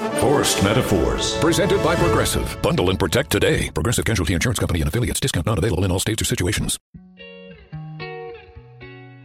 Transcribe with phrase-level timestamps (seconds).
[0.00, 1.36] Forced Metaphors.
[1.40, 2.56] Presented by Progressive.
[2.62, 3.70] Bundle and protect today.
[3.74, 5.20] Progressive Casualty Insurance Company and affiliates.
[5.20, 6.78] Discount not available in all states or situations.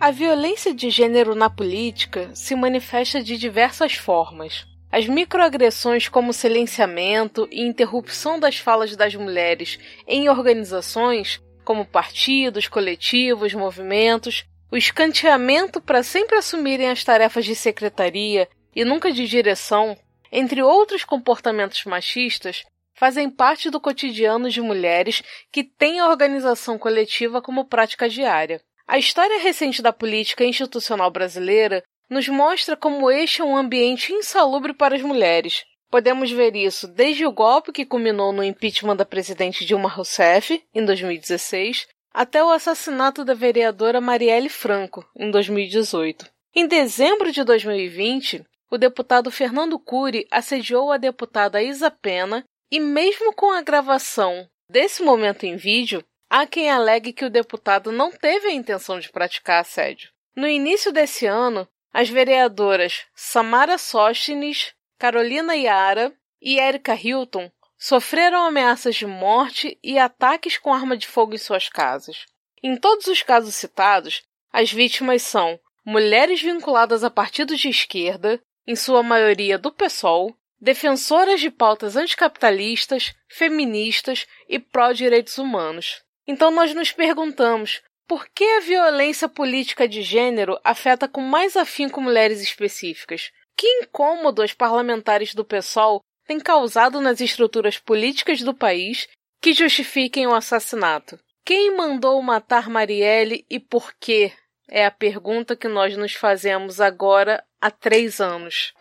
[0.01, 4.65] A violência de gênero na política se manifesta de diversas formas.
[4.91, 13.53] As microagressões, como silenciamento e interrupção das falas das mulheres em organizações, como partidos, coletivos,
[13.53, 19.97] movimentos, o escanteamento para sempre assumirem as tarefas de secretaria e nunca de direção,
[20.37, 27.41] entre outros comportamentos machistas, fazem parte do cotidiano de mulheres que têm a organização coletiva
[27.41, 28.61] como prática diária.
[28.85, 34.73] A história recente da política institucional brasileira nos mostra como este é um ambiente insalubre
[34.73, 35.63] para as mulheres.
[35.89, 40.83] Podemos ver isso desde o golpe que culminou no impeachment da presidente Dilma Rousseff, em
[40.83, 46.25] 2016, até o assassinato da vereadora Marielle Franco, em 2018.
[46.53, 53.33] Em dezembro de 2020, o deputado Fernando Cury assediou a deputada Isa Pena e, mesmo
[53.33, 58.47] com a gravação desse momento em vídeo, há quem alegue que o deputado não teve
[58.47, 60.09] a intenção de praticar assédio.
[60.35, 68.95] No início desse ano, as vereadoras Samara Sóstenes, Carolina Yara e Erika Hilton sofreram ameaças
[68.95, 72.25] de morte e ataques com arma de fogo em suas casas.
[72.63, 78.75] Em todos os casos citados, as vítimas são mulheres vinculadas a partidos de esquerda, em
[78.75, 86.01] sua maioria do PSOL, defensoras de pautas anticapitalistas, feministas e pró-direitos humanos.
[86.27, 91.99] Então nós nos perguntamos por que a violência política de gênero afeta com mais afinco
[91.99, 93.31] mulheres específicas?
[93.57, 99.07] Que incômodo os parlamentares do PSOL têm causado nas estruturas políticas do país
[99.41, 101.19] que justifiquem o assassinato?
[101.43, 104.33] Quem mandou matar Marielle e por quê?
[104.67, 108.75] É a pergunta que nós nos fazemos agora há três anos.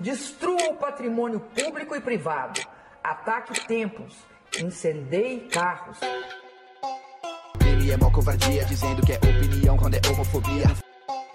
[0.00, 2.62] Destrua o patrimônio público e privado.
[3.04, 4.16] Ataque templos.
[4.58, 5.98] Incendeie carros.
[7.60, 10.64] Ele é mó covardia, dizendo que é opinião quando é homofobia.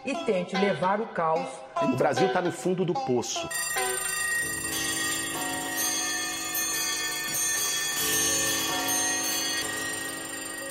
[0.03, 1.47] E tente levar o caos.
[1.83, 3.47] O Brasil tá no fundo do poço.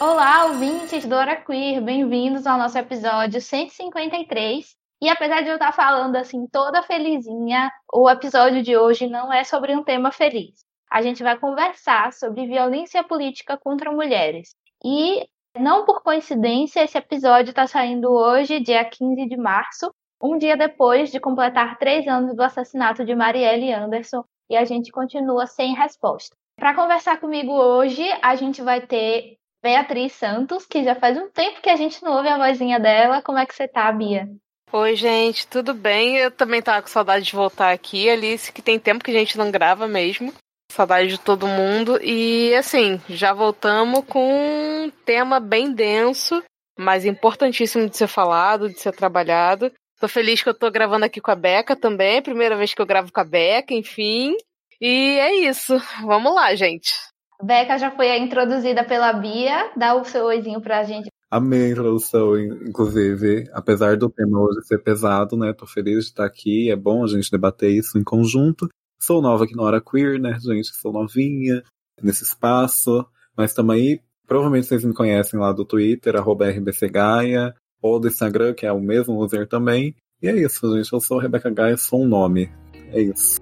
[0.00, 4.85] Olá, ouvintes do Hora Queer, bem-vindos ao nosso episódio 153.
[5.00, 9.44] E apesar de eu estar falando assim toda felizinha, o episódio de hoje não é
[9.44, 10.64] sobre um tema feliz.
[10.90, 14.54] A gente vai conversar sobre violência política contra mulheres.
[14.84, 15.26] E
[15.58, 19.92] não por coincidência, esse episódio está saindo hoje, dia 15 de março,
[20.22, 24.90] um dia depois de completar três anos do assassinato de Marielle Anderson, e a gente
[24.90, 26.36] continua sem resposta.
[26.56, 31.60] Para conversar comigo hoje, a gente vai ter Beatriz Santos, que já faz um tempo
[31.60, 33.20] que a gente não ouve a vozinha dela.
[33.20, 34.28] Como é que você tá, Bia?
[34.72, 36.16] Oi, gente, tudo bem?
[36.16, 39.38] Eu também tava com saudade de voltar aqui, Alice, que tem tempo que a gente
[39.38, 40.34] não grava mesmo.
[40.72, 41.98] Saudade de todo mundo.
[42.02, 46.42] E assim, já voltamos com um tema bem denso,
[46.76, 49.72] mas importantíssimo de ser falado, de ser trabalhado.
[50.00, 52.86] Tô feliz que eu tô gravando aqui com a Beca também, primeira vez que eu
[52.86, 54.36] gravo com a Beca, enfim.
[54.80, 55.78] E é isso.
[56.02, 56.92] Vamos lá, gente.
[57.40, 59.70] Beca já foi introduzida pela Bia.
[59.76, 61.08] Dá o seu oizinho pra gente.
[61.28, 65.52] Amei a introdução, inclusive, apesar do tema hoje ser pesado, né?
[65.52, 66.70] Tô feliz de estar aqui.
[66.70, 68.68] É bom a gente debater isso em conjunto.
[69.02, 70.68] Sou nova aqui na Hora Queer, né, gente?
[70.76, 71.64] Sou novinha
[72.00, 73.04] nesse espaço.
[73.36, 78.72] Mas também, provavelmente vocês me conhecem lá do Twitter, rbcgaia, ou do Instagram, que é
[78.72, 79.96] o mesmo user também.
[80.22, 80.92] E é isso, gente.
[80.92, 82.48] Eu sou Rebeca Gaia, sou um nome.
[82.92, 83.40] É isso.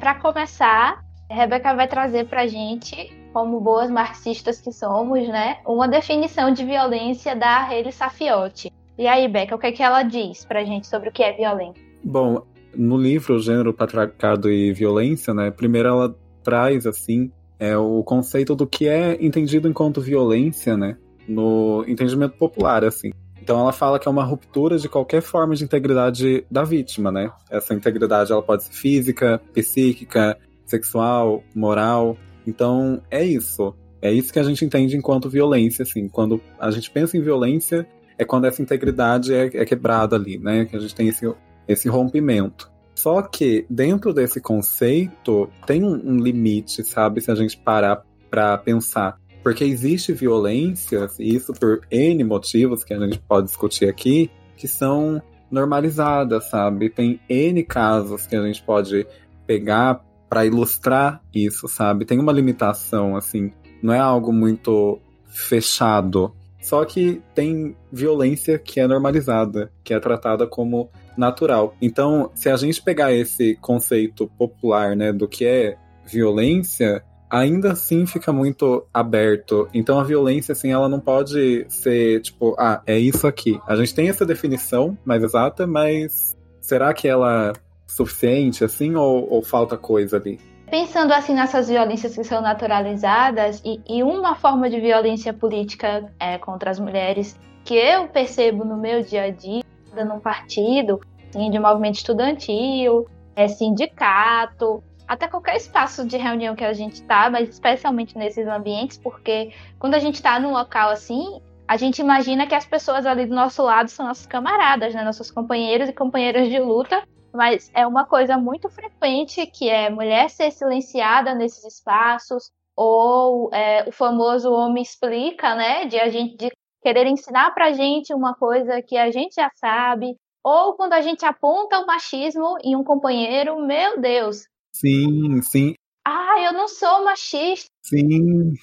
[0.00, 6.50] Para começar, Rebeca vai trazer para gente, como boas marxistas que somos, né, uma definição
[6.52, 8.72] de violência da Haile Safiotti.
[8.96, 11.32] E aí, Beca, o que, é que ela diz para gente sobre o que é
[11.32, 11.82] violência?
[12.02, 12.42] Bom,
[12.74, 18.66] no livro Gênero, Patriarcado e Violência, né, primeiro ela traz, assim, é, o conceito do
[18.66, 20.96] que é entendido enquanto violência, né,
[21.28, 23.12] no entendimento popular, assim.
[23.40, 27.32] Então ela fala que é uma ruptura de qualquer forma de integridade da vítima, né?
[27.50, 30.36] Essa integridade ela pode ser física, psíquica,
[30.68, 32.16] sexual, moral.
[32.46, 33.74] Então é isso.
[34.00, 36.08] É isso que a gente entende enquanto violência, assim.
[36.08, 37.86] Quando a gente pensa em violência,
[38.16, 40.64] é quando essa integridade é, é quebrada ali, né?
[40.64, 41.30] Que a gente tem esse,
[41.66, 42.70] esse rompimento.
[42.94, 47.20] Só que dentro desse conceito tem um, um limite, sabe?
[47.20, 49.18] Se a gente parar para pensar.
[49.42, 54.66] Porque existe violência, e isso por N motivos que a gente pode discutir aqui, que
[54.66, 56.90] são normalizadas, sabe?
[56.90, 59.06] Tem N casos que a gente pode
[59.46, 62.04] pegar para ilustrar isso, sabe?
[62.04, 63.52] Tem uma limitação, assim,
[63.82, 66.34] não é algo muito fechado.
[66.60, 71.74] Só que tem violência que é normalizada, que é tratada como natural.
[71.80, 75.76] Então, se a gente pegar esse conceito popular, né, do que é
[76.06, 79.68] violência, ainda assim fica muito aberto.
[79.72, 83.60] Então a violência, assim, ela não pode ser tipo, ah, é isso aqui.
[83.66, 87.52] A gente tem essa definição mais exata, mas será que ela
[87.88, 90.38] suficiente, assim, ou, ou falta coisa ali?
[90.70, 96.36] Pensando assim nessas violências que são naturalizadas e, e uma forma de violência política é,
[96.36, 99.62] contra as mulheres que eu percebo no meu dia a dia,
[100.06, 101.00] no partido,
[101.30, 107.30] assim, de movimento estudantil, é, sindicato, até qualquer espaço de reunião que a gente está,
[107.30, 112.46] mas especialmente nesses ambientes, porque quando a gente está num local assim, a gente imagina
[112.46, 116.48] que as pessoas ali do nosso lado são nossos camaradas, né, nossos companheiros e companheiras
[116.48, 117.02] de luta,
[117.32, 123.88] mas é uma coisa muito frequente que é mulher ser silenciada nesses espaços, ou é,
[123.88, 128.80] o famoso homem explica, né, de a gente de querer ensinar pra gente uma coisa
[128.80, 130.14] que a gente já sabe,
[130.44, 134.44] ou quando a gente aponta o machismo em um companheiro, meu Deus,
[134.80, 135.74] Sim, sim.
[136.04, 137.68] Ah, eu não sou machista.
[137.82, 138.54] Sim.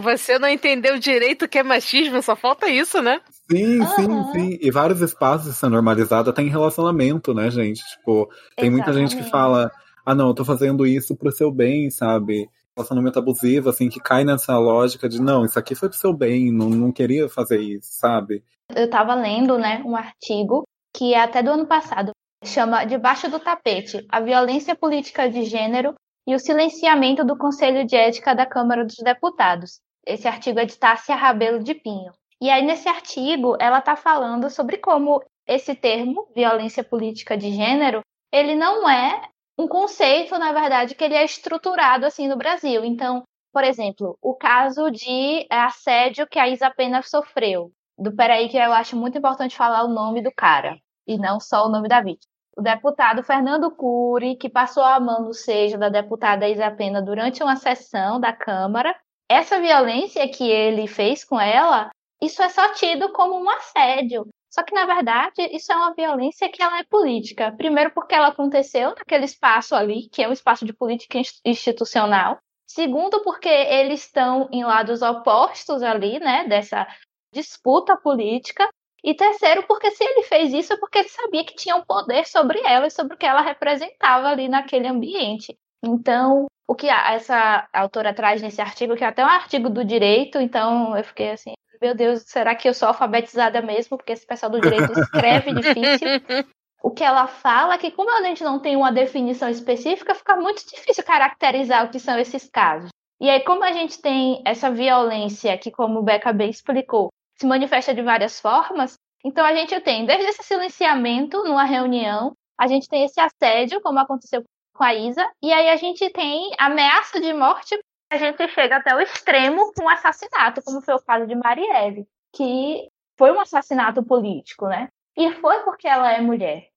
[0.00, 3.20] Você não entendeu direito o que é machismo, só falta isso, né?
[3.50, 3.86] Sim, uhum.
[3.88, 4.58] sim, sim.
[4.60, 7.82] E vários espaços são normalizados até em relacionamento, né, gente?
[7.82, 8.70] Tipo, tem Exatamente.
[8.70, 9.70] muita gente que fala,
[10.04, 12.48] ah não, eu tô fazendo isso pro seu bem, sabe?
[12.76, 16.52] Relacionamento abusivo, assim, que cai nessa lógica de não, isso aqui foi pro seu bem,
[16.52, 18.44] não, não queria fazer isso, sabe?
[18.74, 20.64] Eu tava lendo, né, um artigo
[20.94, 22.12] que é até do ano passado,
[22.44, 25.94] chama Debaixo do Tapete: A Violência Política de Gênero
[26.26, 29.80] e o Silenciamento do Conselho de Ética da Câmara dos Deputados.
[30.06, 32.12] Esse artigo é de Tássia Rabelo de Pinho.
[32.40, 38.02] E aí, nesse artigo, ela está falando sobre como esse termo, violência política de gênero,
[38.32, 42.84] ele não é um conceito, na verdade, que ele é estruturado assim no Brasil.
[42.84, 47.72] Então, por exemplo, o caso de assédio que a Isa Pena sofreu.
[47.98, 51.66] Do peraí, que eu acho muito importante falar o nome do cara e não só
[51.66, 52.30] o nome da vítima.
[52.56, 57.42] O deputado Fernando Cury, que passou a mão no seja da deputada Isa Pena durante
[57.42, 58.94] uma sessão da Câmara,
[59.28, 64.26] essa violência que ele fez com ela, isso é só tido como um assédio.
[64.50, 67.52] Só que, na verdade, isso é uma violência que ela é política.
[67.56, 72.38] Primeiro, porque ela aconteceu naquele espaço ali, que é um espaço de política institucional.
[72.66, 76.86] Segundo, porque eles estão em lados opostos ali, né, dessa
[77.32, 78.68] disputa política.
[79.04, 82.26] E terceiro, porque se ele fez isso é porque ele sabia que tinha um poder
[82.26, 85.56] sobre ela e sobre o que ela representava ali naquele ambiente.
[85.84, 90.38] Então, o que essa autora traz nesse artigo, que é até um artigo do direito,
[90.38, 93.96] então eu fiquei assim, meu Deus, será que eu sou alfabetizada mesmo?
[93.96, 96.08] Porque esse pessoal do direito escreve difícil.
[96.80, 100.36] O que ela fala é que, como a gente não tem uma definição específica, fica
[100.36, 102.90] muito difícil caracterizar o que são esses casos.
[103.20, 107.08] E aí, como a gente tem essa violência que, como o Beca bem explicou,
[107.38, 108.94] se manifesta de várias formas.
[109.24, 113.98] Então a gente tem desde esse silenciamento numa reunião, a gente tem esse assédio, como
[113.98, 114.42] aconteceu
[114.74, 117.76] com a Isa, e aí a gente tem ameaça de morte,
[118.10, 122.06] a gente chega até o extremo com um assassinato, como foi o caso de Marielle,
[122.34, 124.88] que foi um assassinato político, né?
[125.16, 126.68] E foi porque ela é mulher.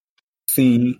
[0.50, 0.94] Sim.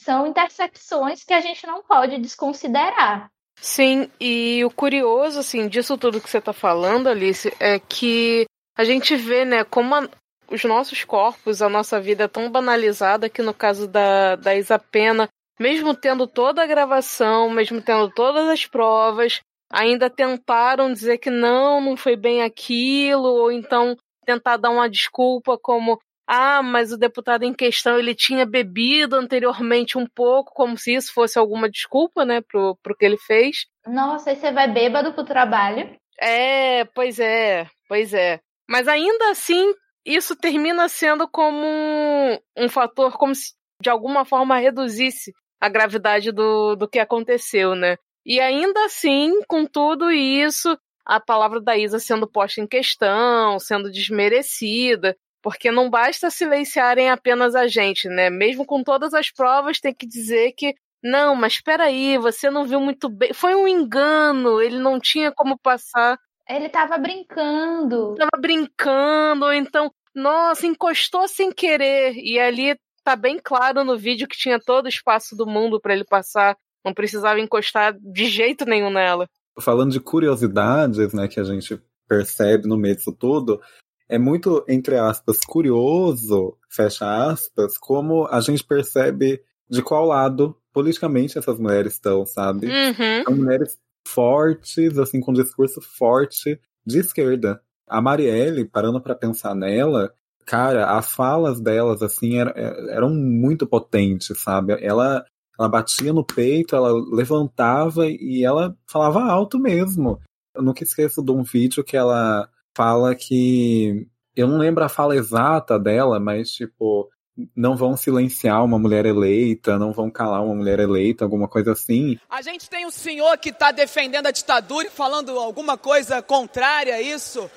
[0.00, 3.30] São intersecções que a gente não pode desconsiderar.
[3.56, 8.84] Sim, e o curioso, assim, disso tudo que você está falando, Alice, é que a
[8.84, 10.08] gente vê, né, como a,
[10.50, 15.28] os nossos corpos, a nossa vida é tão banalizada que no caso da, da Isapena,
[15.58, 19.40] mesmo tendo toda a gravação, mesmo tendo todas as provas,
[19.74, 25.58] ainda tentaram dizer que não, não foi bem aquilo, ou então tentar dar uma desculpa
[25.58, 30.94] como ah, mas o deputado em questão ele tinha bebido anteriormente um pouco, como se
[30.94, 33.66] isso fosse alguma desculpa, né, pro, pro que ele fez.
[33.86, 35.94] Nossa, e você vai bêbado pro trabalho?
[36.18, 38.40] É, pois é, pois é.
[38.66, 39.74] Mas ainda assim,
[40.06, 43.52] isso termina sendo como um, um fator, como se
[43.82, 47.98] de alguma forma reduzisse a gravidade do, do que aconteceu, né?
[48.24, 53.90] E ainda assim, com tudo isso, a palavra da Isa sendo posta em questão, sendo
[53.90, 58.30] desmerecida, porque não basta silenciarem apenas a gente, né?
[58.30, 62.64] Mesmo com todas as provas, tem que dizer que não, mas espera aí, você não
[62.64, 68.14] viu muito bem, foi um engano, ele não tinha como passar ele tava brincando.
[68.16, 72.14] Tava brincando, ou então, nossa, encostou sem querer.
[72.16, 75.94] E ali tá bem claro no vídeo que tinha todo o espaço do mundo para
[75.94, 79.28] ele passar, não precisava encostar de jeito nenhum nela.
[79.60, 83.60] Falando de curiosidades, né, que a gente percebe no meio disso tudo,
[84.08, 91.38] é muito, entre aspas, curioso, fecha aspas, como a gente percebe de qual lado politicamente
[91.38, 92.66] essas mulheres estão, sabe?
[92.66, 93.24] Uhum.
[93.24, 97.62] São mulheres fortes, assim, com discurso forte de esquerda.
[97.88, 100.12] A Marielle, parando para pensar nela,
[100.44, 102.52] cara, as falas delas, assim, eram,
[102.90, 104.76] eram muito potentes, sabe?
[104.84, 105.24] Ela,
[105.58, 110.20] ela batia no peito, ela levantava e ela falava alto mesmo.
[110.54, 114.06] Eu nunca esqueço de um vídeo que ela fala que.
[114.36, 117.08] Eu não lembro a fala exata dela, mas tipo,
[117.54, 122.18] não vão silenciar uma mulher eleita, não vão calar uma mulher eleita, alguma coisa assim.
[122.28, 126.94] A gente tem um senhor que está defendendo a ditadura e falando alguma coisa contrária
[126.94, 127.50] a isso.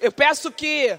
[0.00, 0.98] Eu peço que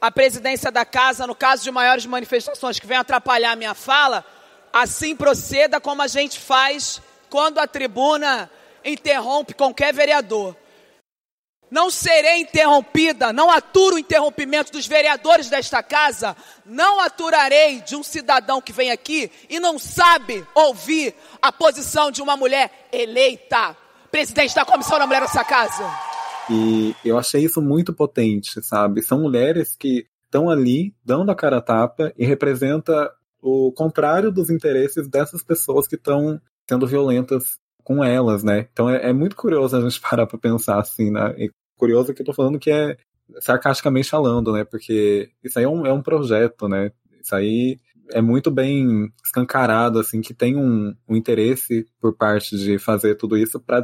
[0.00, 4.24] a presidência da casa, no caso de maiores manifestações que venham atrapalhar a minha fala,
[4.74, 7.00] assim proceda como a gente faz
[7.30, 8.50] quando a tribuna
[8.84, 10.56] interrompe qualquer vereador.
[11.70, 18.02] Não serei interrompida, não aturo o interrompimento dos vereadores desta casa, não aturarei de um
[18.02, 23.76] cidadão que vem aqui e não sabe ouvir a posição de uma mulher eleita,
[24.10, 25.84] presidente da comissão da mulher dessa casa.
[26.50, 29.02] E eu achei isso muito potente, sabe?
[29.02, 33.10] São mulheres que estão ali, dando a cara a tapa e representa
[33.44, 38.66] o contrário dos interesses dessas pessoas que estão sendo violentas com elas, né?
[38.72, 41.34] Então é, é, muito curioso a gente parar para pensar assim, né?
[41.36, 42.96] E curioso que eu tô falando que é
[43.40, 44.64] sarcasticamente falando, né?
[44.64, 46.90] Porque isso aí é um, é um projeto, né?
[47.20, 47.78] Isso aí
[48.12, 53.36] é muito bem escancarado, assim, que tem um, um interesse por parte de fazer tudo
[53.36, 53.82] isso para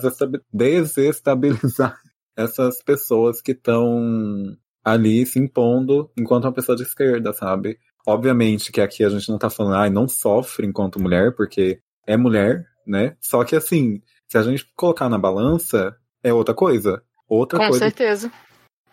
[0.52, 1.98] desestabilizar
[2.34, 7.78] essas pessoas que estão ali se impondo enquanto uma pessoa de esquerda, sabe?
[8.06, 12.16] Obviamente que aqui a gente não tá falando, ah, não sofre enquanto mulher, porque é
[12.16, 13.16] mulher, né?
[13.20, 17.02] Só que assim, se a gente colocar na balança, é outra coisa.
[17.28, 17.84] Outra Com coisa.
[17.84, 18.32] certeza.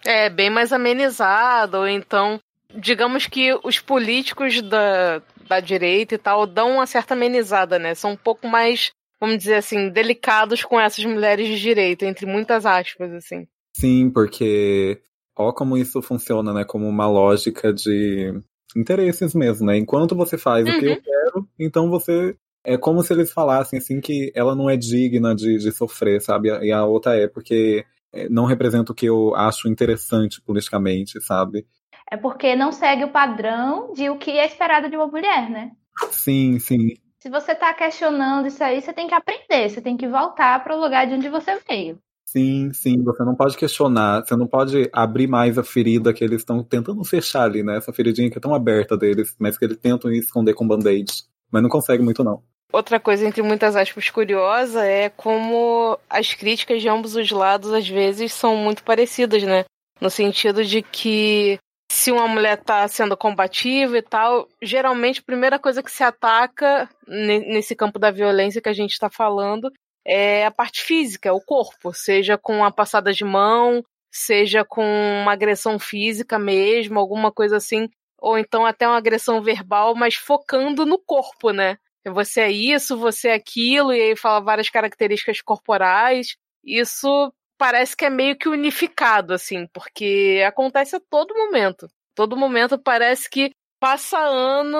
[0.05, 2.39] É bem mais amenizado, ou então,
[2.73, 7.95] digamos que os políticos da, da direita e tal dão uma certa amenizada, né?
[7.95, 12.65] São um pouco mais, vamos dizer assim, delicados com essas mulheres de direita, entre muitas
[12.65, 13.47] aspas, assim.
[13.75, 15.01] Sim, porque
[15.35, 16.63] ó como isso funciona, né?
[16.63, 18.33] Como uma lógica de
[18.77, 19.77] interesses mesmo, né?
[19.77, 20.75] Enquanto você faz uhum.
[20.75, 21.01] o que eu uhum.
[21.01, 25.57] quero, então você é como se eles falassem assim que ela não é digna de,
[25.57, 26.49] de sofrer, sabe?
[26.49, 31.65] E a outra é porque é, não representa o que eu acho interessante politicamente, sabe?
[32.09, 35.71] É porque não segue o padrão de o que é esperado de uma mulher, né?
[36.11, 36.93] Sim, sim.
[37.19, 40.75] Se você está questionando isso aí, você tem que aprender, você tem que voltar para
[40.75, 41.99] o lugar de onde você veio.
[42.29, 46.41] Sim, sim, você não pode questionar, você não pode abrir mais a ferida que eles
[46.41, 47.77] estão tentando fechar ali, né?
[47.77, 51.23] Essa feridinha que é tão aberta deles, mas que eles tentam esconder com band-aid.
[51.49, 52.43] Mas não consegue muito, não.
[52.73, 57.87] Outra coisa, entre muitas aspas, curiosa é como as críticas de ambos os lados, às
[57.87, 59.63] vezes, são muito parecidas, né?
[60.01, 61.57] No sentido de que
[61.89, 66.89] se uma mulher tá sendo combativa e tal, geralmente a primeira coisa que se ataca
[67.07, 69.71] nesse campo da violência que a gente está falando
[70.07, 74.83] é a parte física, o corpo, seja com a passada de mão, seja com
[75.21, 80.85] uma agressão física mesmo, alguma coisa assim, ou então até uma agressão verbal, mas focando
[80.85, 81.77] no corpo, né?
[82.09, 86.37] você é isso, você é aquilo, e aí fala várias características corporais.
[86.63, 91.87] Isso parece que é meio que unificado, assim, porque acontece a todo momento.
[92.15, 94.77] Todo momento parece que passa ano,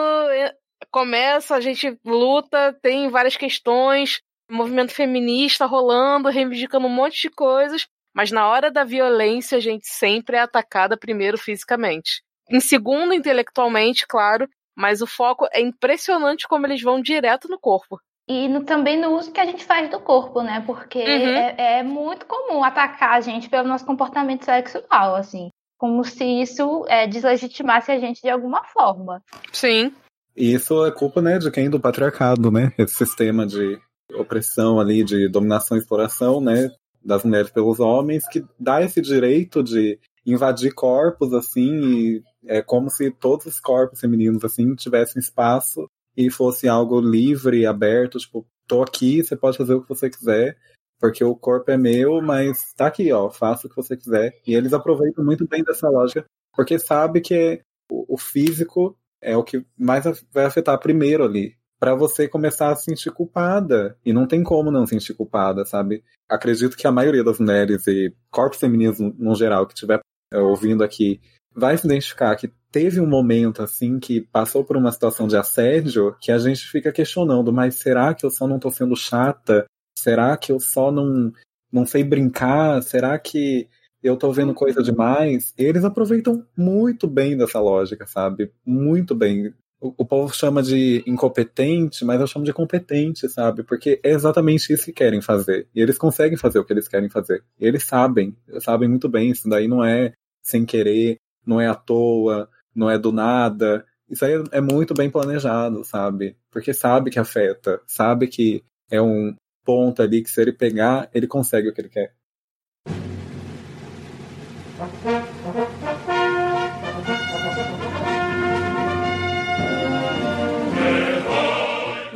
[0.92, 7.88] começa, a gente luta, tem várias questões, movimento feminista rolando, reivindicando um monte de coisas,
[8.14, 12.22] mas na hora da violência a gente sempre é atacada primeiro fisicamente.
[12.50, 18.00] Em segundo, intelectualmente, claro, mas o foco é impressionante como eles vão direto no corpo.
[18.28, 20.62] E no, também no uso que a gente faz do corpo, né?
[20.66, 21.06] Porque uhum.
[21.06, 25.50] é, é, muito comum atacar a gente pelo nosso comportamento sexual, assim.
[25.78, 29.22] Como se isso é, deslegitimasse a gente de alguma forma.
[29.52, 29.94] Sim.
[30.36, 31.70] E isso é culpa, né, de quem?
[31.70, 32.74] Do patriarcado, né?
[32.78, 33.80] Esse sistema de
[34.14, 36.72] opressão ali, de dominação e exploração, né?
[37.04, 42.90] Das mulheres pelos homens, que dá esse direito de invadir corpos, assim, e é como
[42.90, 48.82] se todos os corpos femininos, assim, tivessem espaço e fosse algo livre, aberto, tipo, tô
[48.82, 50.58] aqui, você pode fazer o que você quiser,
[51.00, 54.38] porque o corpo é meu, mas tá aqui, ó, faça o que você quiser.
[54.46, 59.66] E eles aproveitam muito bem dessa lógica, porque sabe que o físico é o que
[59.78, 63.98] mais vai afetar primeiro ali, para você começar a se sentir culpada.
[64.06, 66.04] E não tem como não se sentir culpada, sabe?
[66.28, 70.00] Acredito que a maioria das mulheres e corpos femininos no geral que estiver
[70.34, 71.22] é, ouvindo aqui
[71.56, 76.16] vai se identificar que teve um momento assim que passou por uma situação de assédio
[76.22, 79.66] que a gente fica questionando, mas será que eu só não tô sendo chata?
[79.98, 81.34] Será que eu só não
[81.72, 82.82] não sei brincar?
[82.84, 83.68] Será que
[84.04, 85.54] eu tô vendo coisa demais?
[85.58, 88.52] Eles aproveitam muito bem dessa lógica, sabe?
[88.66, 89.54] Muito bem.
[89.80, 93.64] O, povo chama de incompetente, mas eu chamo de competente, sabe?
[93.64, 95.68] Porque é exatamente isso que querem fazer.
[95.74, 97.44] E eles conseguem fazer o que eles querem fazer.
[97.60, 99.30] E eles sabem, sabem muito bem.
[99.30, 103.86] Isso daí não é sem querer, não é à toa, não é do nada.
[104.10, 106.36] Isso aí é muito bem planejado, sabe?
[106.50, 111.28] Porque sabe que afeta, sabe que é um ponto ali que se ele pegar, ele
[111.28, 112.16] consegue o que ele quer.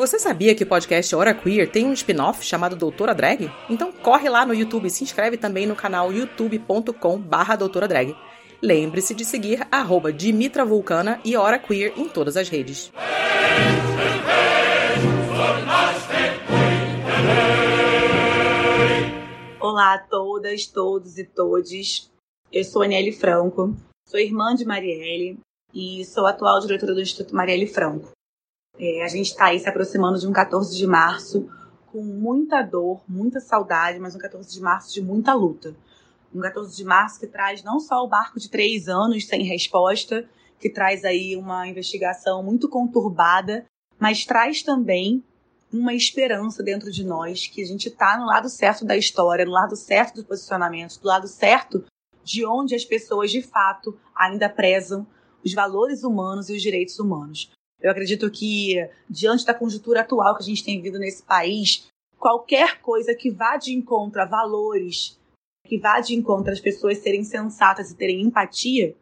[0.01, 3.51] Você sabia que o podcast Hora Queer tem um spin-off chamado Doutora Drag?
[3.69, 8.17] Então corre lá no YouTube e se inscreve também no canal youtube.com barra Doutora Drag.
[8.59, 12.91] Lembre-se de seguir arroba Dimitra Vulcana e Hora Queer em todas as redes.
[19.59, 22.09] Olá a todas, todos e todes.
[22.51, 23.75] Eu sou Aniele Franco,
[24.07, 25.37] sou irmã de Marielle
[25.71, 28.09] e sou atual diretora do Instituto Marielle Franco.
[28.79, 31.49] É, a gente está aí se aproximando de um 14 de março
[31.87, 35.75] com muita dor, muita saudade, mas um 14 de março de muita luta
[36.33, 40.27] um 14 de março que traz não só o barco de três anos sem resposta,
[40.59, 43.65] que traz aí uma investigação muito conturbada,
[43.99, 45.23] mas traz também
[45.71, 49.51] uma esperança dentro de nós que a gente está no lado certo da história, no
[49.51, 51.83] lado certo do posicionamento, do lado certo
[52.23, 55.07] de onde as pessoas de fato ainda prezam
[55.43, 57.51] os valores humanos e os direitos humanos.
[57.81, 58.75] Eu acredito que,
[59.09, 63.57] diante da conjuntura atual que a gente tem vivido nesse país, qualquer coisa que vá
[63.57, 65.19] de encontro a valores
[65.71, 68.95] que vá de encontro às pessoas serem sensatas e terem empatia,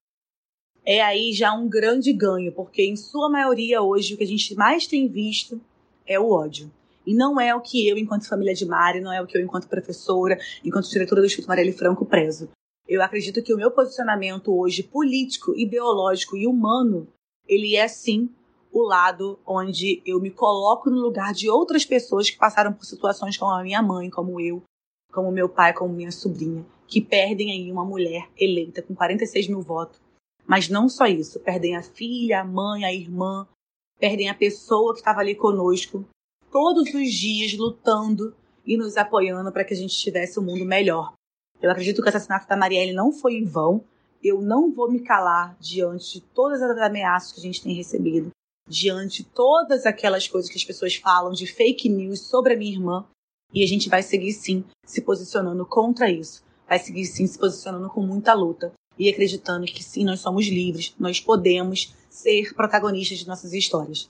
[0.85, 4.53] é aí já um grande ganho, porque em sua maioria hoje o que a gente
[4.55, 5.59] mais tem visto
[6.05, 6.71] é o ódio.
[7.05, 9.41] E não é o que eu, enquanto família de Mari, não é o que eu,
[9.41, 12.49] enquanto professora, enquanto diretora do Instituto Marielle Franco, prezo.
[12.87, 17.07] Eu acredito que o meu posicionamento hoje político, ideológico e humano,
[17.47, 18.29] ele é sim
[18.71, 23.37] o lado onde eu me coloco no lugar de outras pessoas que passaram por situações
[23.37, 24.61] como a minha mãe, como eu,
[25.11, 29.61] como meu pai, como minha sobrinha, que perdem aí uma mulher eleita com 46 mil
[29.61, 29.99] votos.
[30.45, 33.47] Mas não só isso, perdem a filha, a mãe, a irmã,
[33.99, 36.05] perdem a pessoa que estava ali conosco,
[36.51, 41.13] todos os dias lutando e nos apoiando para que a gente tivesse um mundo melhor.
[41.61, 43.83] Eu acredito que o assassinato da Marielle não foi em vão.
[44.23, 48.31] Eu não vou me calar diante de todas as ameaças que a gente tem recebido,
[48.69, 53.05] diante todas aquelas coisas que as pessoas falam de fake news sobre a minha irmã.
[53.51, 56.43] E a gente vai seguir sim se posicionando contra isso.
[56.67, 60.93] Vai seguir sim se posicionando com muita luta e acreditando que sim, nós somos livres,
[60.99, 64.09] nós podemos ser protagonistas de nossas histórias.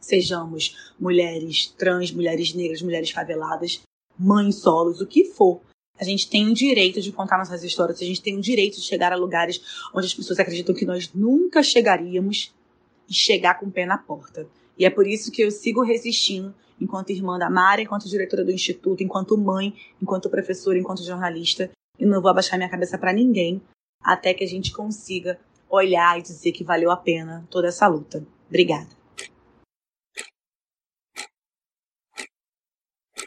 [0.00, 3.80] Sejamos mulheres trans, mulheres negras, mulheres faveladas,
[4.16, 5.60] mães solos, o que for.
[5.98, 8.82] A gente tem o direito de contar nossas histórias, a gente tem o direito de
[8.82, 9.60] chegar a lugares
[9.92, 12.52] onde as pessoas acreditam que nós nunca chegaríamos
[13.08, 14.46] e chegar com o pé na porta.
[14.78, 18.52] E é por isso que eu sigo resistindo enquanto irmã da Mara, enquanto diretora do
[18.52, 23.60] instituto, enquanto mãe, enquanto professora, enquanto jornalista, e não vou abaixar minha cabeça para ninguém
[24.00, 28.24] até que a gente consiga olhar e dizer que valeu a pena toda essa luta.
[28.48, 28.88] Obrigada.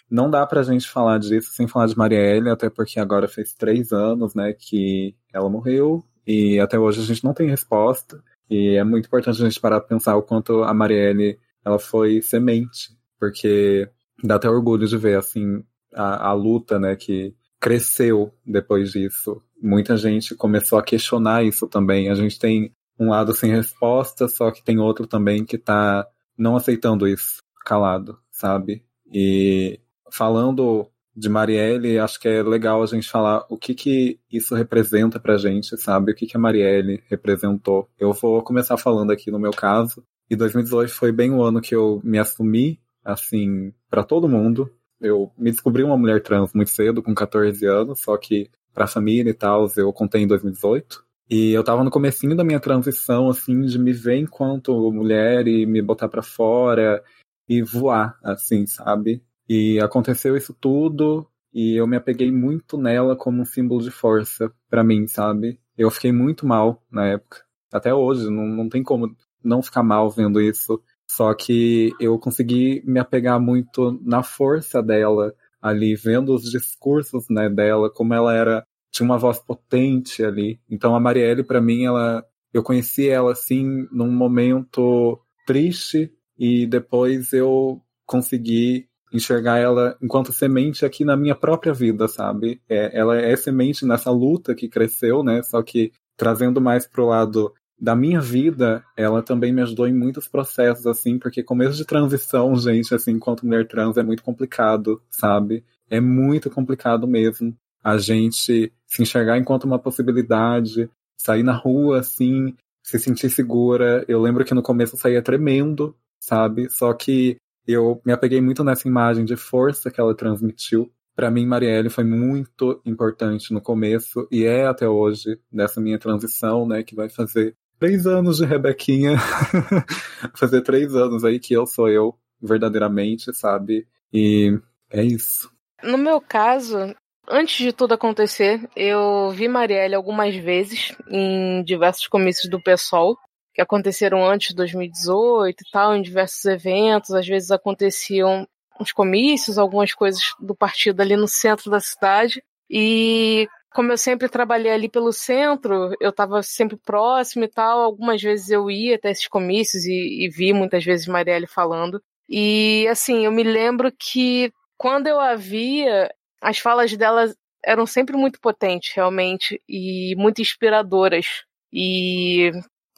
[0.09, 3.93] Não dá pra gente falar disso sem falar de Marielle, até porque agora fez três
[3.93, 8.21] anos, né, que ela morreu, e até hoje a gente não tem resposta.
[8.51, 12.21] E é muito importante a gente parar pra pensar o quanto a Marielle ela foi
[12.21, 13.87] semente porque
[14.23, 19.39] dá até orgulho de ver, assim, a, a luta, né, que cresceu depois disso.
[19.61, 22.09] Muita gente começou a questionar isso também.
[22.09, 26.55] A gente tem um lado sem resposta, só que tem outro também que tá não
[26.55, 28.83] aceitando isso, calado, sabe?
[29.13, 29.79] E
[30.11, 35.19] falando de Marielle, acho que é legal a gente falar o que que isso representa
[35.19, 36.11] pra gente, sabe?
[36.11, 37.89] O que que a Marielle representou.
[37.99, 40.03] Eu vou começar falando aqui no meu caso.
[40.29, 44.71] E 2018 foi bem o ano que eu me assumi assim, para todo mundo.
[44.99, 49.31] Eu me descobri uma mulher trans muito cedo, com 14 anos, só que pra família
[49.31, 51.03] e tal, eu contei em 2018.
[51.29, 55.65] E eu tava no comecinho da minha transição, assim, de me ver enquanto mulher e
[55.65, 57.03] me botar para fora
[57.47, 59.23] e voar, assim, sabe?
[59.53, 64.49] E aconteceu isso tudo e eu me apeguei muito nela como um símbolo de força
[64.69, 65.59] para mim, sabe?
[65.77, 67.43] Eu fiquei muito mal na época.
[67.69, 70.81] Até hoje, não, não tem como não ficar mal vendo isso.
[71.05, 77.49] Só que eu consegui me apegar muito na força dela ali, vendo os discursos né,
[77.49, 80.61] dela, como ela era tinha uma voz potente ali.
[80.69, 86.09] Então a Marielle para mim ela eu conheci ela assim num momento triste
[86.39, 92.61] e depois eu consegui enxergar ela enquanto semente aqui na minha própria vida, sabe?
[92.69, 95.43] É, ela é semente nessa luta que cresceu, né?
[95.43, 100.27] Só que trazendo mais pro lado da minha vida, ela também me ajudou em muitos
[100.27, 105.63] processos, assim, porque começo de transição, gente, assim, enquanto mulher trans é muito complicado, sabe?
[105.89, 112.55] É muito complicado mesmo a gente se enxergar enquanto uma possibilidade, sair na rua, assim,
[112.83, 114.05] se sentir segura.
[114.07, 116.69] Eu lembro que no começo eu saía tremendo, sabe?
[116.69, 120.91] Só que eu me apeguei muito nessa imagem de força que ela transmitiu.
[121.15, 126.65] Para mim, Marielle foi muito importante no começo e é até hoje, nessa minha transição,
[126.67, 129.17] né, que vai fazer três anos de Rebequinha.
[130.35, 133.87] fazer três anos aí que eu sou eu, verdadeiramente, sabe?
[134.13, 134.57] E
[134.89, 135.51] é isso.
[135.83, 136.95] No meu caso,
[137.27, 143.17] antes de tudo acontecer, eu vi Marielle algumas vezes em diversos comícios do PSOL
[143.53, 147.11] que aconteceram antes de 2018 e tal, em diversos eventos.
[147.11, 148.47] Às vezes aconteciam
[148.79, 152.43] uns comícios, algumas coisas do partido ali no centro da cidade.
[152.69, 157.81] E como eu sempre trabalhei ali pelo centro, eu estava sempre próximo e tal.
[157.81, 162.01] Algumas vezes eu ia até esses comícios e, e vi muitas vezes Marielle falando.
[162.29, 166.09] E assim, eu me lembro que quando eu a via,
[166.41, 167.31] as falas dela
[167.63, 171.43] eram sempre muito potentes, realmente, e muito inspiradoras.
[171.71, 172.51] E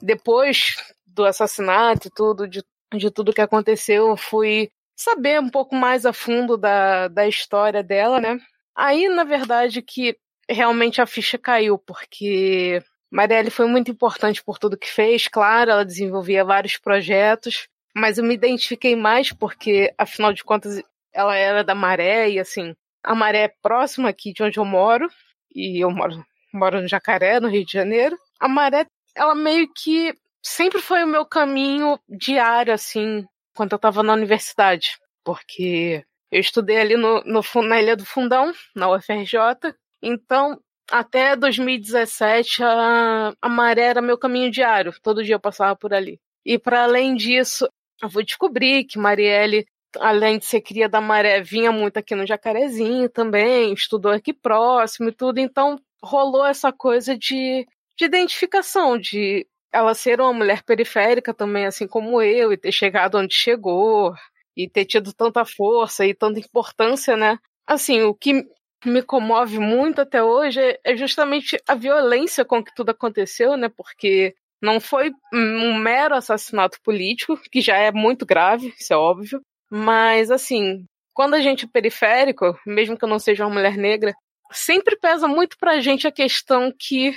[0.04, 0.76] depois
[1.08, 2.62] do assassinato e tudo, de,
[2.94, 7.82] de tudo que aconteceu, eu fui saber um pouco mais a fundo da, da história
[7.82, 8.38] dela, né?
[8.76, 10.18] Aí, na verdade, que
[10.50, 15.86] realmente a ficha caiu, porque Marielle foi muito importante por tudo que fez, claro, ela
[15.86, 20.82] desenvolvia vários projetos, mas eu me identifiquei mais porque, afinal de contas,
[21.14, 25.08] ela era da Maré, e assim, a Maré é próxima aqui de onde eu moro,
[25.56, 28.18] e eu moro, moro no Jacaré, no Rio de Janeiro.
[28.40, 28.86] A Maré
[29.16, 34.98] ela meio que sempre foi o meu caminho diário, assim, quando eu estava na universidade.
[35.24, 39.74] Porque eu estudei ali no, no, na Ilha do Fundão, na UFRJ.
[40.02, 40.60] Então,
[40.92, 44.94] até 2017, a, a maré era meu caminho diário.
[45.02, 46.20] Todo dia eu passava por ali.
[46.46, 47.68] E para além disso,
[48.02, 49.66] eu vou descobrir que Marielle,
[50.00, 55.10] além de ser cria da maré, vinha muito aqui no Jacarezinho também, estudou aqui próximo
[55.10, 55.40] e tudo.
[55.40, 57.66] Então, rolou essa coisa de
[57.98, 63.18] de identificação, de ela ser uma mulher periférica também, assim como eu, e ter chegado
[63.18, 64.14] onde chegou,
[64.56, 67.40] e ter tido tanta força e tanta importância, né?
[67.66, 68.46] Assim, o que
[68.86, 73.70] me comove muito até hoje é justamente a violência com que tudo aconteceu, né?
[73.70, 79.42] Porque não foi um mero assassinato político, que já é muito grave, isso é óbvio,
[79.70, 84.14] mas assim, quando a gente é periférico, mesmo que eu não seja uma mulher negra,
[84.52, 87.14] sempre pesa muito pra gente a questão que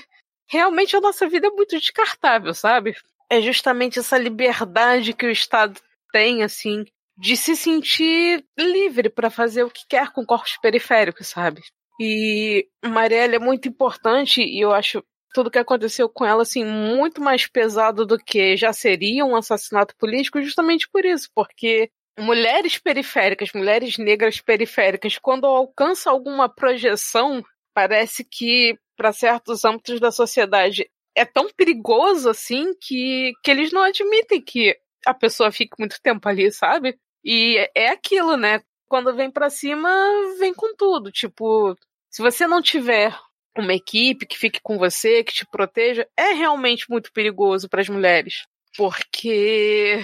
[0.49, 2.95] realmente a nossa vida é muito descartável, sabe?
[3.31, 5.81] É justamente essa liberdade que o Estado
[6.13, 6.85] tem, assim,
[7.19, 11.63] de se sentir livre para fazer o que quer com corpos periféricos, sabe?
[12.01, 17.21] E Marielle é muito importante e eu acho tudo que aconteceu com ela assim muito
[17.21, 23.53] mais pesado do que já seria um assassinato político, justamente por isso, porque mulheres periféricas,
[23.53, 27.45] mulheres negras periféricas, quando alcançam alguma projeção,
[27.77, 33.83] parece que para certos âmbitos da sociedade é tão perigoso assim que, que eles não
[33.83, 36.99] admitem que a pessoa fique muito tempo ali, sabe?
[37.23, 38.63] E é, aquilo, né?
[38.89, 39.91] Quando vem para cima,
[40.39, 41.13] vem com tudo.
[41.13, 41.77] Tipo,
[42.09, 43.15] se você não tiver
[43.59, 47.91] uma equipe que fique com você, que te proteja, é realmente muito perigoso para as
[47.91, 48.47] mulheres.
[48.75, 50.03] Porque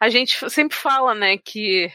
[0.00, 1.88] a gente sempre fala, né, que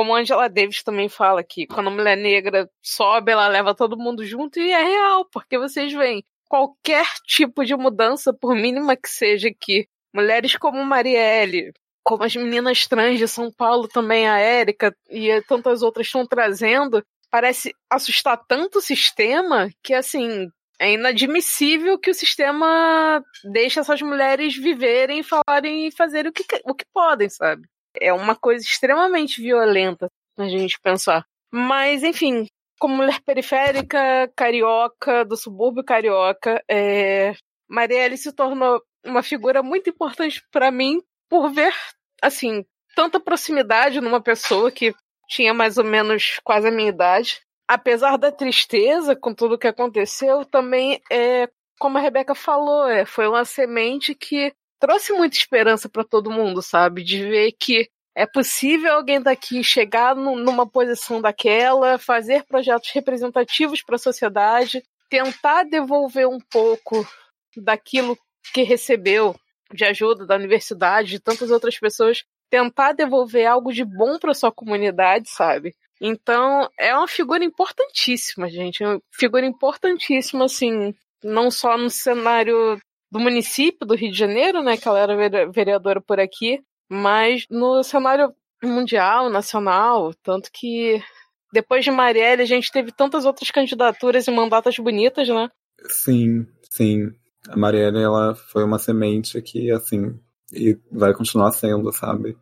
[0.00, 4.24] como Angela Davis também fala que quando a mulher negra sobe, ela leva todo mundo
[4.24, 9.50] junto e é real, porque vocês veem qualquer tipo de mudança, por mínima que seja,
[9.52, 15.38] que mulheres como Marielle, como as meninas trans de São Paulo também, a Érica e
[15.42, 22.14] tantas outras estão trazendo, parece assustar tanto o sistema que, assim, é inadmissível que o
[22.14, 27.68] sistema deixe essas mulheres viverem, falarem e fazerem o que, o que podem, sabe?
[27.94, 31.24] É uma coisa extremamente violenta a gente pensar.
[31.52, 32.46] Mas, enfim,
[32.78, 37.34] como mulher periférica, carioca, do subúrbio carioca, é...
[37.68, 41.74] Marielle se tornou uma figura muito importante para mim por ver,
[42.20, 44.94] assim, tanta proximidade numa pessoa que
[45.28, 47.40] tinha mais ou menos quase a minha idade.
[47.68, 51.48] Apesar da tristeza com tudo que aconteceu, também é,
[51.78, 56.62] como a Rebeca falou, é, foi uma semente que trouxe muita esperança para todo mundo,
[56.62, 57.04] sabe?
[57.04, 63.94] De ver que é possível alguém daqui chegar numa posição daquela, fazer projetos representativos para
[63.94, 67.06] a sociedade, tentar devolver um pouco
[67.56, 68.18] daquilo
[68.52, 69.36] que recebeu
[69.72, 74.50] de ajuda da universidade, de tantas outras pessoas, tentar devolver algo de bom para sua
[74.50, 75.74] comunidade, sabe?
[76.00, 78.82] Então, é uma figura importantíssima, gente.
[78.82, 84.62] É uma figura importantíssima, assim, não só no cenário do município do Rio de Janeiro,
[84.62, 91.02] né, que ela era vereadora por aqui, mas no cenário mundial, nacional, tanto que
[91.52, 95.48] depois de Marielle a gente teve tantas outras candidaturas e mandatas bonitas, né?
[95.88, 97.12] Sim, sim.
[97.48, 100.18] A Marielle, ela foi uma semente que, assim,
[100.52, 102.36] e vai continuar sendo, sabe?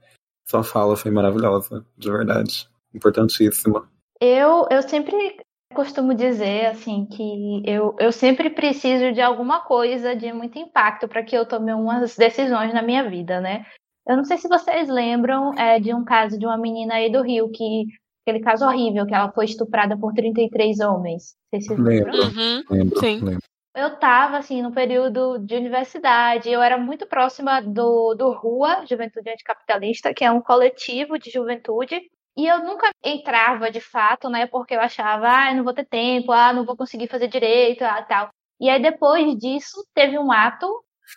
[0.44, 2.68] Sua fala foi maravilhosa, de verdade.
[2.94, 3.88] Importantíssima.
[4.20, 5.36] Eu, eu sempre
[5.74, 11.22] costumo dizer, assim, que eu, eu sempre preciso de alguma coisa de muito impacto para
[11.22, 13.64] que eu tome umas decisões na minha vida, né?
[14.06, 17.22] Eu não sei se vocês lembram é, de um caso de uma menina aí do
[17.22, 17.84] Rio que
[18.22, 21.34] aquele caso horrível que ela foi estuprada por 33 homens.
[21.52, 22.28] Não sei se vocês Lembro, lembram.
[22.28, 23.20] Uhum, lembro, sim.
[23.20, 23.42] lembro.
[23.74, 29.30] Eu estava assim no período de universidade, eu era muito próxima do, do RUA, Juventude
[29.30, 32.00] Anticapitalista, que é um coletivo de juventude,
[32.38, 36.30] e eu nunca entrava de fato, né, porque eu achava, ah, não vou ter tempo,
[36.30, 38.30] ah, não vou conseguir fazer direito, ah, tal.
[38.60, 40.66] E aí depois disso teve um ato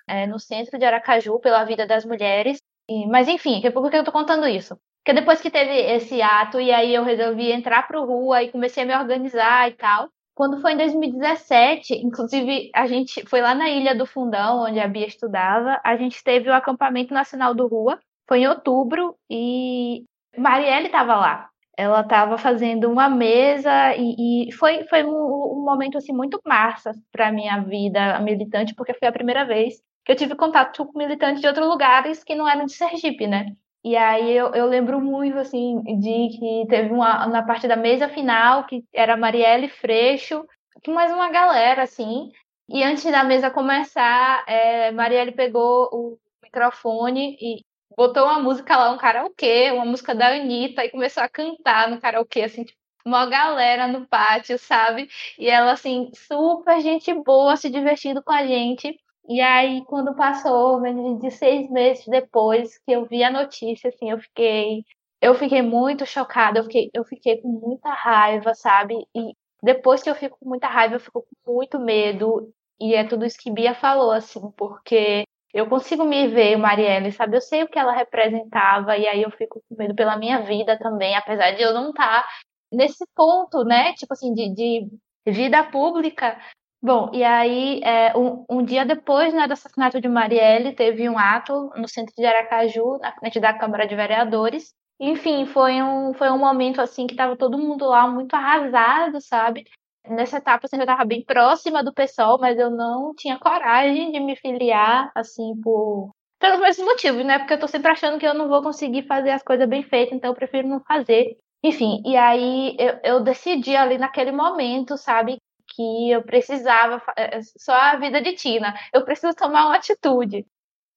[0.08, 4.04] é, no centro de Aracaju pela vida das mulheres, e, mas enfim, por que eu
[4.04, 4.76] tô contando isso?
[5.04, 8.84] Porque depois que teve esse ato, e aí eu resolvi entrar pro rua e comecei
[8.84, 10.10] a me organizar e tal.
[10.34, 14.88] Quando foi em 2017, inclusive a gente foi lá na Ilha do Fundão, onde a
[14.88, 20.04] Bia estudava, a gente teve o acampamento nacional do Rua, foi em outubro, e
[20.38, 21.50] Marielle estava lá.
[21.78, 26.92] Ela estava fazendo uma mesa e, e foi, foi um, um, momento assim muito massa
[27.12, 31.42] para minha vida militante, porque foi a primeira vez que eu tive contato com militantes
[31.42, 33.56] de outros lugares que não eram de Sergipe, né?
[33.84, 38.08] E aí eu, eu lembro muito, assim, de que teve uma, na parte da mesa
[38.08, 40.46] final, que era Marielle Freixo,
[40.88, 42.32] mais uma galera, assim.
[42.70, 47.64] E antes da mesa começar, é, Marielle pegou o microfone e
[47.96, 52.00] botou uma música lá, um karaokê, uma música da Anitta, e começou a cantar no
[52.00, 55.10] karaokê, assim, tipo, uma galera no pátio, sabe?
[55.38, 58.96] E ela, assim, super gente boa, se divertindo com a gente.
[59.28, 64.12] E aí, quando passou menos de seis meses depois que eu vi a notícia, assim,
[64.12, 64.84] eu fiquei,
[65.22, 68.96] eu fiquei muito chocada, eu fiquei, eu fiquei com muita raiva, sabe?
[69.16, 72.52] E depois que eu fico com muita raiva, eu fico com muito medo.
[72.80, 77.38] E é tudo isso que Bia falou, assim, porque eu consigo me ver, Marielle, sabe?
[77.38, 80.78] Eu sei o que ela representava, e aí eu fico com medo pela minha vida
[80.78, 82.30] também, apesar de eu não estar tá
[82.72, 83.94] nesse ponto, né?
[83.94, 84.90] Tipo assim, de, de
[85.26, 86.38] vida pública,
[86.84, 91.16] Bom, e aí, é, um, um, dia depois né, do assassinato de Marielle, teve um
[91.16, 94.74] ato no centro de Aracaju, na frente da Câmara de Vereadores.
[95.00, 99.64] Enfim, foi um, foi um momento assim que estava todo mundo lá muito arrasado, sabe?
[100.08, 104.20] Nessa etapa assim, eu estava bem próxima do pessoal, mas eu não tinha coragem de
[104.20, 107.38] me filiar, assim, por pelos mesmos motivos, né?
[107.38, 110.14] Porque eu tô sempre achando que eu não vou conseguir fazer as coisas bem feitas,
[110.18, 111.38] então eu prefiro não fazer.
[111.64, 115.38] Enfim, e aí eu, eu decidi ali naquele momento, sabe,
[115.68, 120.46] que eu precisava, é, é, só a vida de Tina, eu preciso tomar uma atitude.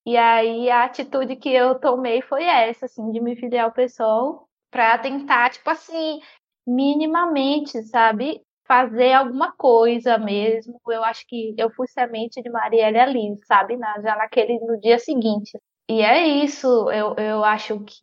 [0.07, 4.49] E aí a atitude que eu tomei foi essa, assim, de me filiar ao pessoal
[4.71, 6.21] para tentar, tipo assim,
[6.67, 10.81] minimamente, sabe, fazer alguma coisa mesmo.
[10.89, 14.99] Eu acho que eu fui semente de Marielle ali, sabe, na, já naquele no dia
[14.99, 15.59] seguinte.
[15.89, 17.97] E é isso, eu, eu acho que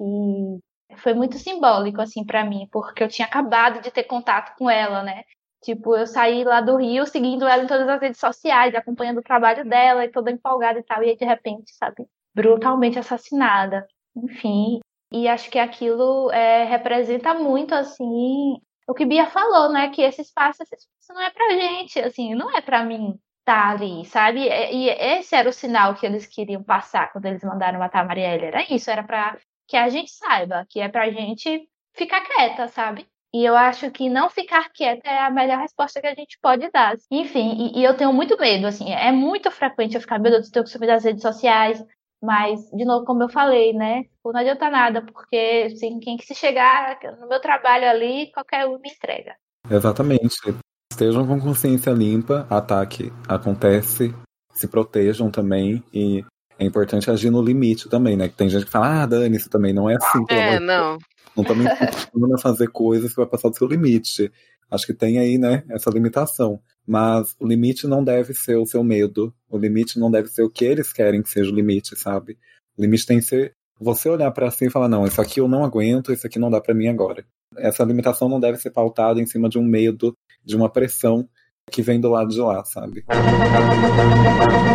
[0.97, 5.03] foi muito simbólico assim para mim, porque eu tinha acabado de ter contato com ela,
[5.03, 5.23] né?
[5.63, 9.23] Tipo, eu saí lá do Rio seguindo ela em todas as redes sociais, acompanhando o
[9.23, 13.87] trabalho dela e toda empolgada e tal, e aí de repente, sabe, brutalmente assassinada.
[14.15, 14.79] Enfim,
[15.11, 18.59] e acho que aquilo é, representa muito, assim,
[18.91, 19.89] o que Bia falou, né?
[19.89, 23.63] Que esse espaço, esse espaço não é pra gente, assim, não é pra mim estar
[23.63, 24.41] tá ali, sabe?
[24.41, 28.45] E esse era o sinal que eles queriam passar quando eles mandaram matar a Marielle.
[28.45, 33.07] Era isso, era pra que a gente saiba, que é pra gente ficar quieta, sabe?
[33.33, 36.69] E eu acho que não ficar quieta é a melhor resposta que a gente pode
[36.69, 36.95] dar.
[37.09, 40.47] Enfim, e, e eu tenho muito medo, assim, é muito frequente eu ficar, meu Deus,
[40.47, 41.81] eu tenho que subir das redes sociais,
[42.21, 44.03] mas, de novo, como eu falei, né?
[44.03, 48.67] Tipo, não adianta nada, porque assim, quem que se chegar no meu trabalho ali, qualquer
[48.67, 49.35] um me entrega.
[49.69, 50.55] Exatamente.
[50.91, 54.13] Estejam com consciência limpa, ataque acontece,
[54.53, 56.23] se protejam também e
[56.59, 58.29] é importante agir no limite também, né?
[58.29, 60.23] Que tem gente que fala, ah, Dani, isso também não é assim.
[60.29, 60.99] É, não.
[61.35, 61.65] Não também
[62.35, 64.31] a fazer coisas que vai passar do seu limite.
[64.69, 66.61] Acho que tem aí, né, essa limitação.
[66.87, 69.33] Mas o limite não deve ser o seu medo.
[69.49, 72.37] O limite não deve ser o que eles querem que seja o limite, sabe?
[72.77, 75.47] O limite tem que ser você olhar para si e falar: não, isso aqui eu
[75.47, 77.25] não aguento, isso aqui não dá para mim agora.
[77.57, 81.27] Essa limitação não deve ser pautada em cima de um medo, de uma pressão
[81.69, 83.05] que vem do lado de lá, sabe?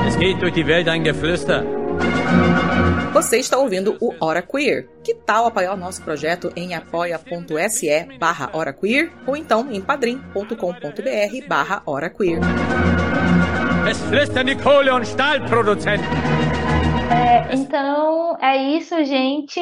[0.07, 1.86] Es geht durch die Welt ein Geflüster.
[3.13, 4.89] Você está ouvindo o Hora Queer.
[5.03, 11.49] Que tal apoiar o nosso projeto em apoia.se barra Hora Queer ou então em padrim.com.br
[11.49, 12.41] barra Hora Queer.
[13.91, 16.05] Es flüstern die Kohle- und Stahlproduzenten.
[17.11, 19.61] É, então, é isso, gente.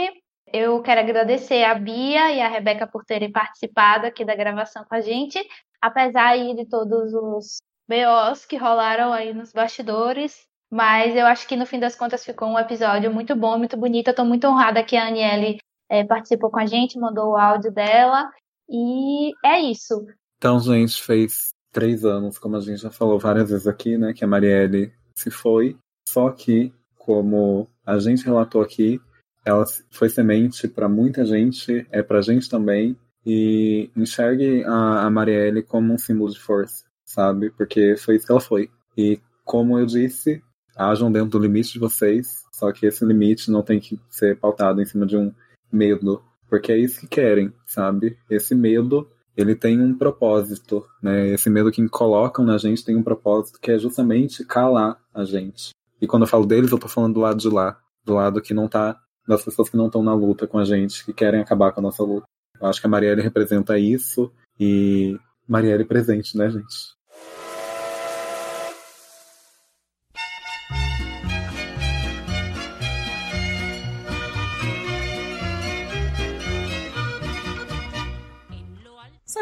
[0.53, 4.94] Eu quero agradecer a Bia e a Rebeca por terem participado aqui da gravação com
[4.94, 5.38] a gente,
[5.81, 10.35] apesar aí de todos os BOs que rolaram aí nos bastidores.
[10.74, 14.08] Mas eu acho que no fim das contas ficou um episódio muito bom, muito bonito.
[14.08, 15.58] Eu tô muito honrada que a Aniele
[15.88, 18.28] é, participou com a gente, mandou o áudio dela.
[18.68, 20.04] E é isso.
[20.37, 24.24] Então, gente, fez três anos, como a gente já falou várias vezes aqui, né, que
[24.24, 25.78] a Marielle se foi.
[26.08, 29.00] Só que, como a gente relatou aqui,
[29.46, 32.98] ela foi semente para muita gente, é pra gente também.
[33.24, 37.50] E enxergue a, a Marielle como um símbolo de força, sabe?
[37.50, 38.68] Porque foi isso que ela foi.
[38.98, 40.42] E como eu disse,
[40.76, 44.80] ajam dentro do limite de vocês, só que esse limite não tem que ser pautado
[44.80, 45.32] em cima de um
[45.72, 48.16] medo, porque é isso que querem, sabe?
[48.30, 51.28] Esse medo, ele tem um propósito, né?
[51.28, 55.70] Esse medo que colocam na gente tem um propósito que é justamente calar a gente.
[56.00, 58.54] E quando eu falo deles, eu tô falando do lado de lá, do lado que
[58.54, 61.72] não tá das pessoas que não estão na luta com a gente, que querem acabar
[61.72, 62.26] com a nossa luta.
[62.60, 66.94] Eu acho que a Marielle representa isso e Marielle presente, né, gente?